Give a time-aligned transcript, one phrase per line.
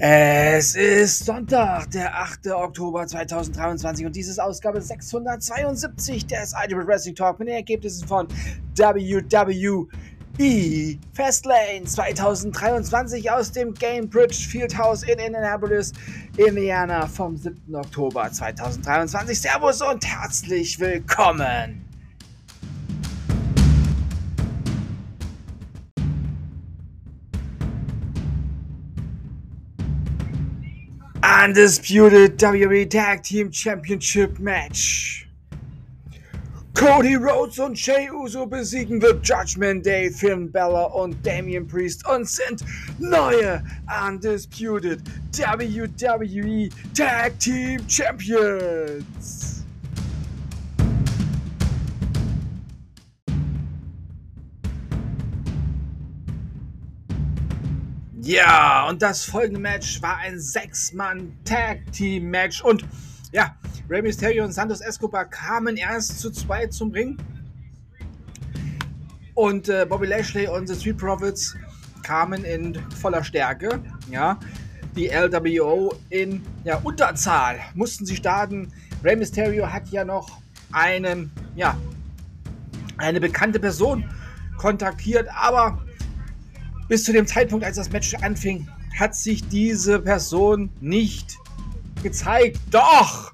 [0.00, 2.46] Es ist Sonntag, der 8.
[2.52, 8.28] Oktober 2023 und dies ist Ausgabe 672 des Ultimate Wrestling Talk mit den Ergebnissen von
[8.76, 9.88] WWE
[11.14, 15.92] Fastlane 2023 aus dem Gamebridge Fieldhouse in Indianapolis,
[16.36, 17.74] Indiana vom 7.
[17.74, 19.40] Oktober 2023.
[19.40, 21.87] Servus und herzlich willkommen!
[31.28, 35.28] Undisputed WWE Tag Team Championship Match.
[36.72, 42.26] Cody Rhodes und Jey Uso besiegen The Judgment Day, Finn Balor und Damian Priest und
[42.26, 42.64] sind
[42.98, 43.62] neue
[44.06, 45.02] Undisputed
[45.36, 49.47] WWE Tag Team Champions.
[58.22, 62.62] Ja, und das folgende Match war ein Sechs-Mann-Tag-Team-Match.
[62.62, 62.84] Und
[63.32, 63.54] ja,
[63.88, 67.16] Rey Mysterio und Santos Escobar kamen erst zu zweit zum Ring.
[69.34, 71.56] Und äh, Bobby Lashley und The Street Profits
[72.02, 73.80] kamen in voller Stärke.
[74.10, 74.40] Ja,
[74.96, 78.72] die LWO in ja, Unterzahl mussten sie starten.
[79.04, 80.40] Rey Mysterio hat ja noch
[80.72, 81.78] einen, ja,
[82.96, 84.10] eine bekannte Person
[84.56, 85.80] kontaktiert, aber
[86.88, 88.66] bis zu dem Zeitpunkt, als das Match anfing,
[88.98, 91.36] hat sich diese Person nicht
[92.02, 92.58] gezeigt.
[92.70, 93.32] Doch!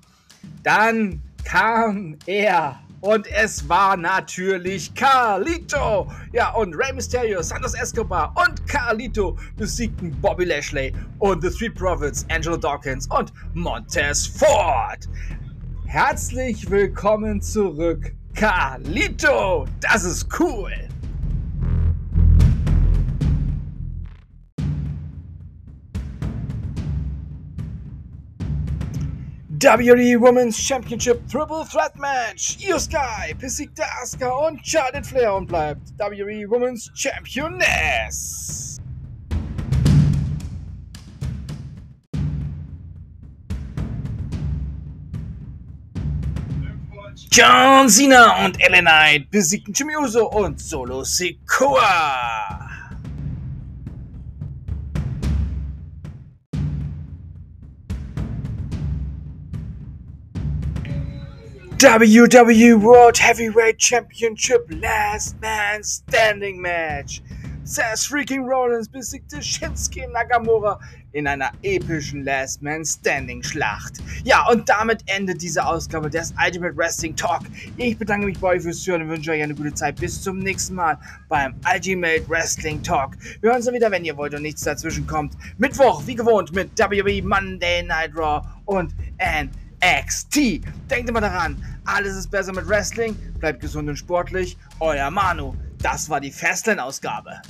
[0.62, 2.80] Dann kam er.
[3.00, 6.10] Und es war natürlich Carlito.
[6.32, 12.24] Ja, und Rey Mysterio, Santos Escobar und Carlito besiegten Bobby Lashley und The Street Profits,
[12.30, 15.06] Angelo Dawkins und Montez Ford.
[15.84, 19.66] Herzlich willkommen zurück, Carlito.
[19.80, 20.72] Das ist cool.
[29.60, 32.56] WWE Women's Championship Triple Threat Match.
[32.60, 38.80] Io Sky besiegte Asuka und Charlotte Flair und bleibt WWE Women's Championess.
[47.30, 52.63] John Cena und Ellen Knight besiegten Jimmy und Solo Sikoa.
[61.78, 67.20] WWE World Heavyweight Championship Last Man Standing Match.
[67.64, 70.78] Seth freaking Rollins besiegte Shinsuke Nakamura
[71.12, 73.94] in einer epischen Last Man Standing Schlacht.
[74.22, 77.42] Ja, und damit endet diese Ausgabe des Ultimate Wrestling Talk.
[77.76, 79.96] Ich bedanke mich bei euch fürs Hören und wünsche euch eine gute Zeit.
[79.96, 80.96] Bis zum nächsten Mal
[81.28, 83.16] beim Ultimate Wrestling Talk.
[83.40, 85.34] Wir hören uns wieder, wenn ihr wollt und nichts dazwischen kommt.
[85.58, 89.63] Mittwoch, wie gewohnt, mit WWE Monday Night Raw und NXT.
[89.84, 90.64] NXT.
[90.90, 93.14] Denkt immer daran, alles ist besser mit Wrestling.
[93.38, 94.56] Bleibt gesund und sportlich.
[94.80, 95.54] Euer Manu.
[95.82, 97.42] Das war die Fastlane-Ausgabe.